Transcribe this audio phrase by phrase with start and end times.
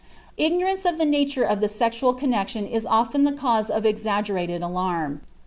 [0.35, 5.21] Ignorance of the nature of the sexual connection is often the cause of exaggerated alarm.